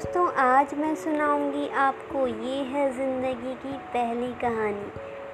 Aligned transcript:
दोस्तों, 0.00 0.28
आज 0.32 0.72
मैं 0.74 0.94
सुनाऊँगी 0.94 1.66
आपको 1.68 2.26
ये 2.26 2.54
है 2.64 2.84
ज़िंदगी 2.96 3.54
की 3.54 3.72
पहली 3.94 4.32
कहानी, 4.34 4.86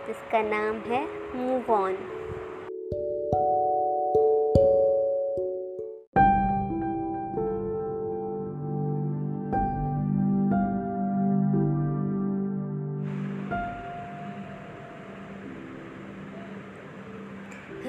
जिसका 0.07 0.41
नाम 0.43 0.81
है 0.87 1.03
मूव 1.37 1.71
ऑन 1.73 1.95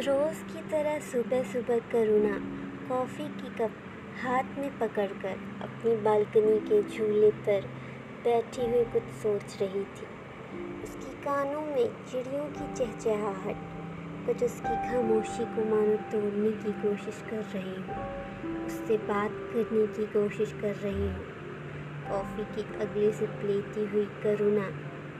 रोज़ 0.06 0.44
की 0.44 0.70
तरह 0.70 1.00
सुबह 1.00 1.44
सुबह 1.44 1.80
करुणा, 1.92 2.38
कॉफ़ी 2.90 3.28
की 3.42 3.56
कप 3.56 3.84
हाथ 4.18 4.58
में 4.58 4.70
पकड़कर 4.80 5.34
अपनी 5.62 5.96
बालकनी 5.96 6.60
के 6.60 6.82
झूले 6.84 7.30
पर 7.32 7.66
बैठी 8.24 8.62
हुई 8.62 8.84
कुछ 8.84 9.04
सोच 9.04 9.58
रही 9.62 9.84
थी। 9.84 10.08
उसकी 10.84 11.12
कानों 11.24 11.62
में 11.62 11.90
चिड़ियों 12.12 12.46
की 12.46 12.74
चहचहाहट, 12.74 13.56
कुछ 14.26 14.44
उसकी 14.44 14.76
खामोशी 14.88 15.46
को 15.46 15.66
मानो 15.66 15.98
तोड़ने 16.12 16.52
की 16.52 16.72
कोशिश 16.72 17.22
कर 17.30 17.44
रही 17.54 17.76
हूँ, 17.76 18.66
उससे 18.66 18.98
बात 18.98 19.32
करने 19.54 19.86
की 19.88 20.06
कोशिश 20.06 20.54
कर 20.62 20.76
रही 20.76 21.08
हूँ। 21.08 21.28
कॉफ़ी 22.10 22.44
की 22.56 22.68
अगले 22.80 23.12
से 23.12 23.28
लेती 23.44 23.86
हुई 23.86 24.06
करुणा 24.24 24.68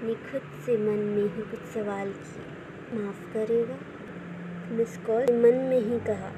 ने 0.04 0.16
खुद 0.32 0.50
से 0.66 0.78
मन 0.78 1.06
में 1.06 1.24
ही 1.24 1.50
कुछ 1.52 1.60
सवाल 1.60 2.12
किए। 2.12 3.00
माफ़ 3.00 3.22
करेगा, 3.34 3.80
मिस 4.72 4.98
कॉल। 4.98 5.24
मन 5.24 5.64
में 5.70 5.80
ही 5.80 6.00
कहा 6.00 6.32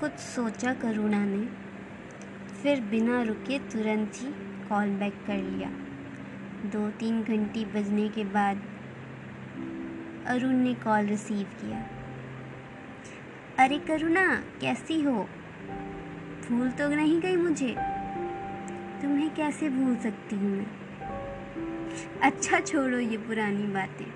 कुछ 0.00 0.12
सोचा 0.12 0.74
करुणा 0.74 1.24
ने। 1.24 1.46
फिर 2.62 2.80
बिना 2.80 3.22
रुके 3.22 3.58
तुरंत 3.58 4.12
ही 4.14 4.28
कॉल 4.68 4.88
बैक 4.88 5.14
कर 5.26 5.36
लिया। 5.36 5.70
दो 6.70 6.90
तीन 6.90 7.22
घंटी 7.22 7.64
बजने 7.64 8.08
के 8.08 8.24
बाद 8.24 8.62
अरुण 10.26 10.52
ने 10.52 10.74
कॉल 10.74 11.06
रिसीव 11.06 11.46
किया। 11.46 11.86
अरे 13.58 13.78
करुणा, 13.78 14.42
कैसी 14.60 15.02
हो? 15.02 15.28
भूल 16.48 16.70
तो 16.70 16.88
नहीं 16.88 17.20
गई 17.20 17.36
मुझे। 17.36 17.76
तुम्हें 19.02 19.34
कैसे 19.34 19.70
भूल 19.70 19.96
सकती 19.96 20.36
हूँ 20.36 20.50
मैं? 20.50 20.66
अच्छा 22.22 22.60
छोड़ो 22.60 22.98
ये 22.98 23.16
पुरानी 23.16 23.66
बातें। 23.66 24.06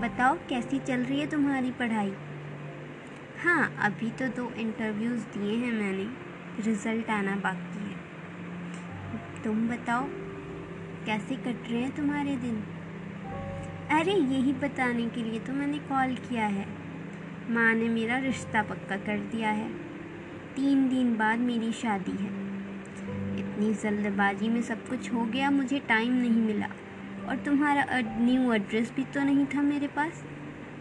बताओ, 0.00 0.38
कैसी 0.48 0.78
चल 0.78 1.00
रही 1.00 1.20
है 1.20 1.26
तुम्हारी 1.26 1.70
पढ़ाई? 1.70 2.12
हाँ 3.44 3.76
अभी 3.78 4.10
तो 4.10 4.28
दो 4.28 4.52
इंटरव्यूज़ 4.52 5.22
दिए 5.22 5.56
हैं 5.56 5.72
मैंने। 5.72 6.06
रिज़ल्ट 6.62 7.10
आना 7.10 7.36
बाकी 7.36 7.90
है। 7.90 7.96
तुम 9.44 9.68
बताओ, 9.68 10.06
कैसे 11.06 11.36
कट 11.36 11.70
रहे 11.70 11.82
हैं 11.82 11.96
तुम्हारे 11.96 12.36
दिन? 12.36 12.56
अरे, 13.90 14.12
यही 14.12 14.52
बताने 14.52 15.08
के 15.08 15.22
लिए 15.22 15.40
तो 15.40 15.52
मैंने 15.52 15.78
कॉल 15.78 16.14
किया 16.14 16.46
है। 16.46 16.66
माँ 17.50 17.74
ने 17.74 17.88
मेरा 17.88 18.18
रिश्ता 18.18 18.62
पक्का 18.62 18.96
कर 18.96 19.18
दिया 19.18 19.50
है। 19.50 19.72
तीन 20.56 20.88
दिन 20.88 21.16
बाद 21.16 21.38
मेरी 21.38 21.72
शादी 21.72 22.10
है। 22.10 22.30
इतनी 23.38 23.74
जल्दबाजी 23.74 24.48
में 24.48 24.62
सब 24.62 24.88
कुछ 24.88 25.12
हो 25.14 25.24
गया, 25.24 25.50
मुझे 25.50 25.78
टाइम 25.78 26.12
नहीं 26.12 26.42
मिला। 26.42 26.68
और 27.28 27.36
तुम्हारा 27.36 27.86
न्यू 28.18 28.52
एड्रेस 28.52 28.92
भी 28.96 29.04
तो 29.04 29.22
नहीं 29.24 29.46
था 29.46 29.62
मेरे 29.62 29.86
पास, 29.86 30.24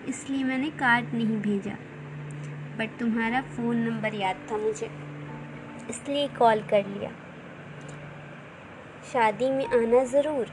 इसलिए 0.08 0.44
मैंने 0.44 0.70
कार्ड 0.70 1.14
नहीं 1.14 1.42
भेजा। 1.42 1.76
बट 2.82 2.98
तुम्हारा 3.00 3.42
फ़ोन 3.48 3.78
नंबर 3.78 4.14
याद 4.16 4.36
था 4.52 4.58
मुझे, 4.58 4.90
इसलिए 5.90 6.28
कॉल 6.28 6.62
कर 6.62 6.86
लिया। 6.86 7.10
शादी 9.12 9.50
में 9.50 9.66
आना 9.68 10.04
ज़रूर। 10.04 10.48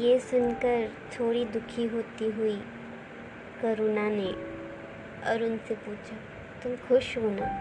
ये 0.00 0.18
सुनकर 0.20 0.88
थोड़ी 1.12 1.44
दुखी 1.44 1.86
होती 1.86 2.30
हुई 2.30 2.56
करुणा 3.62 4.08
ने 4.10 4.32
अरुण 5.26 5.56
से 5.58 5.74
पूछा, 5.76 6.16
तुम 6.62 6.74
खुश 6.88 7.16
हो 7.18 7.30
ना? 7.30 7.52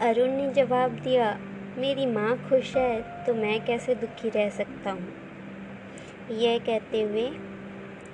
अरुण 0.00 0.30
ने 0.30 0.50
जवाब 0.54 0.98
दिया, 1.04 1.36
मेरी 1.78 2.06
माँ 2.06 2.36
खुश 2.48 2.76
है 2.76 3.24
तो 3.26 3.34
मैं 3.34 3.60
कैसे 3.64 3.94
दुखी 3.96 4.30
रह 4.30 4.50
सकता 4.50 4.90
हूँ? 4.90 5.12
यह 6.32 6.58
कहते 6.58 7.02
हुए 7.02 7.28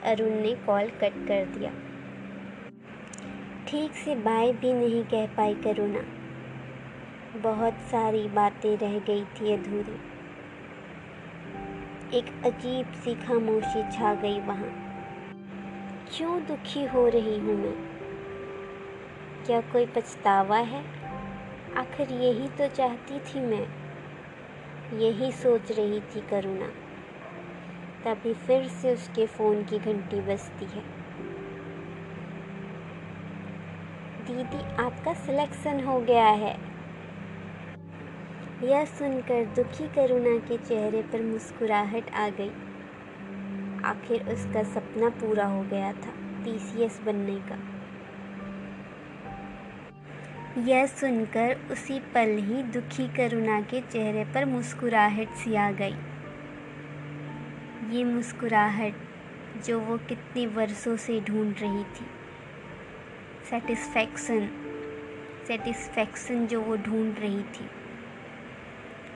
अरुण 0.07 0.31
ने 0.31 0.55
कॉल 0.55 0.89
कट 0.89 1.13
कर 1.29 1.45
दिया। 1.45 1.71
ठीक 3.67 3.95
से 3.95 4.15
बाय 4.15 4.53
भी 4.53 4.73
नहीं 4.73 5.05
कह 5.05 5.27
पाई 5.27 5.55
करुणा। 5.55 6.01
बहुत 7.41 7.75
सारी 7.91 8.29
बातें 8.29 8.77
रह 8.77 8.99
गई 8.99 9.25
थी 9.25 9.53
अधूरी। 9.53 10.17
एक 12.19 12.25
अजीब 12.45 12.93
सी 12.93 13.15
खामोशी 13.15 13.83
छा 13.93 14.15
गई 14.15 14.41
वहाँ। 14.41 14.71
क्यों 16.09 16.41
दुखी 16.43 16.85
हो 16.85 17.09
रही 17.09 17.39
हूँ 17.39 17.57
मैं? 17.57 17.75
क्या 19.47 19.61
कोई 19.61 19.87
पछतावा 19.87 20.59
है? 20.59 20.85
आखिर 21.77 22.13
यही 22.13 22.49
तो 22.49 22.69
चाहती 22.69 23.19
थी 23.19 23.41
मैं। 23.41 23.67
यही 25.01 25.33
सोच 25.33 25.73
रही 25.73 26.01
थी 26.01 26.21
करुणा। 26.21 26.96
तभी 28.07 28.35
फिर 28.35 28.69
से 28.69 28.95
उसके 28.95 29.27
फ़ोन 29.27 29.65
की 29.65 29.79
घंटी 29.79 30.21
बजती 30.21 30.65
है। 30.65 30.83
दीदी, 34.27 34.83
आपका 34.83 35.15
सिलेक्शन 35.15 35.85
हो 35.85 36.01
गया 36.01 36.29
है। 36.29 36.57
यह 38.63 38.85
सुनकर 38.85 39.45
दुखी 39.45 39.89
करुणा 39.89 40.39
के 40.39 40.57
चेहरे 40.57 41.03
पर 41.03 41.23
मुस्कुराहट 41.23 42.11
आ 42.11 42.29
गई। 42.29 42.51
आखिर 43.85 44.23
उसका 44.23 44.63
सपना 44.63 45.09
पूरा 45.09 45.47
हो 45.47 45.63
गया 45.63 45.93
था 45.93 46.43
टीसीएस 46.45 47.01
बनने 47.05 47.37
का। 47.37 47.59
यह 50.63 50.87
सुनकर 50.87 51.57
उसी 51.73 52.01
पल 52.01 52.37
ही 52.39 52.63
दुखी 52.63 53.09
करुणा 53.09 53.61
के 53.61 53.81
चेहरे 53.81 54.25
पर 54.25 54.45
मुस्कुराहट 54.45 55.29
सी 55.29 55.55
आ 55.55 55.71
गई। 55.71 55.95
ये 57.91 58.05
मुस्कुराहट 58.05 58.95
जो 59.65 59.81
वो 59.81 59.99
कितने 59.99 60.47
वर्षों 60.47 60.97
से 60.97 61.21
ढूंढ 61.21 61.55
रही 61.61 61.85
थी। 61.85 62.07
सेटिस्फैक्शन 63.51 64.63
सेटिस्फैक्शन 65.49 66.47
जो 66.47 66.61
वो 66.61 66.77
ढूंढ 66.77 67.19
रही 67.19 67.43
थी। 67.43 67.71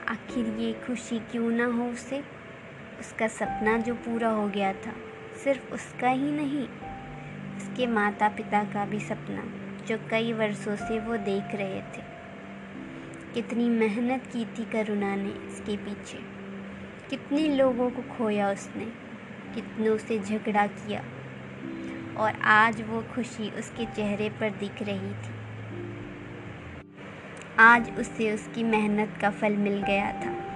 आखिर 0.07 0.45
ये 0.45 0.73
खुशी 0.73 1.19
क्यों 1.19 1.49
ना 1.49 1.65
हो 1.65 1.85
उसे? 1.85 2.23
उसका 2.99 3.27
सपना 3.27 3.77
जो 3.77 3.93
पूरा 3.93 4.29
हो 4.29 4.47
गया 4.47 4.73
था, 4.73 4.93
सिर्फ़ 5.43 5.73
उसका 5.73 6.09
ही 6.09 6.31
नहीं, 6.31 6.67
उसके 7.57 7.87
माता 7.87 8.29
पिता 8.29 8.63
का 8.63 8.85
भी 8.85 8.99
सपना, 8.99 9.43
जो 9.85 9.99
कई 10.09 10.33
वर्षों 10.33 10.75
से 10.75 10.99
वो 10.99 11.17
देख 11.17 11.55
रहे 11.55 11.81
थे। 11.81 12.03
कितनी 13.33 13.69
मेहनत 13.69 14.27
की 14.27 14.45
थी 14.45 14.65
करुणा 14.65 15.15
ने 15.15 15.47
इसके 15.47 15.77
पीछे। 15.77 16.40
कितने 17.11 17.55
लोगों 17.55 17.89
को 17.91 18.01
खोया 18.01 18.51
उसने, 18.51 18.85
कितनों 19.55 19.97
से 19.97 20.19
झगड़ा 20.19 20.67
किया। 20.67 21.03
और 22.17 22.33
आज 22.41 22.81
वो 22.81 23.03
खुशी 23.15 23.49
उसके 23.49 23.85
चेहरे 23.85 24.29
पर 24.29 24.49
दिख 24.49 24.71
रही 24.81 25.13
थी। 25.13 25.35
आज 27.59 27.99
उसे 27.99 28.33
उसकी 28.33 28.63
मेहनत 28.63 29.17
का 29.21 29.29
फल 29.29 29.57
मिल 29.57 29.81
गया 29.81 30.11
था। 30.11 30.51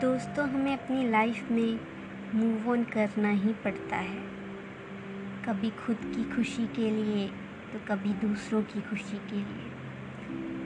दोस्तों, 0.00 0.48
हमें 0.48 0.72
अपनी 0.72 1.10
लाइफ 1.10 1.50
में 1.50 1.95
मूव 2.34 2.70
ऑन 2.70 2.82
करना 2.84 3.30
ही 3.30 3.52
पड़ता 3.64 3.96
है। 3.96 4.24
कभी 5.44 5.70
खुद 5.70 5.96
की 6.06 6.24
खुशी 6.36 6.66
के 6.66 6.90
लिए 6.90 7.26
तो 7.72 7.78
कभी 7.88 8.12
दूसरों 8.26 8.62
की 8.62 8.80
खुशी 8.80 9.18
के 9.30 9.36
लिए। 9.36 9.70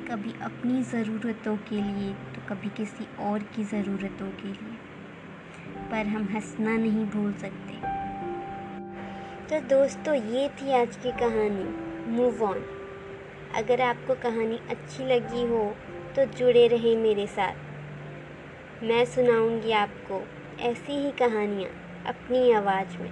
कभी 0.09 0.33
अपनी 0.43 0.83
ज़रूरतों 0.83 1.57
के 1.57 1.83
लिए 1.83 2.13
तो 2.35 2.41
कभी 2.49 2.69
किसी 2.69 3.07
और 3.21 3.43
की 3.55 3.65
ज़रूरतों 3.65 4.31
के 4.31 4.49
लिए। 4.49 4.79
पर 5.91 6.07
हम 6.07 6.29
हंसना 6.35 6.77
नहीं 6.77 7.05
भूल 7.07 7.33
सकते। 7.33 7.79
तो 9.49 9.61
दोस्तों, 9.69 10.15
ये 10.15 10.49
थी 10.49 10.73
आज 10.73 10.97
की 10.97 11.13
कहानी। 11.13 12.13
मूव 12.13 12.43
ऑन 12.45 12.65
अगर 13.55 13.81
आपको 13.81 14.15
कहानी 14.15 14.61
अच्छी 14.71 15.05
लगी 15.05 15.47
हो 15.47 15.65
तो 16.17 16.25
जुड़े 16.25 16.67
रहें 16.69 16.97
मेरे 16.97 17.27
साथ। 17.27 18.83
मैं 18.83 19.05
सुनाऊँगी 19.05 19.73
आपको 19.73 20.27
ऐसी 20.61 20.93
ही 20.97 21.13
कहानियाँ 21.19 21.73
अपनी 22.05 22.51
आवाज़ 22.53 22.97
में। 23.03 23.11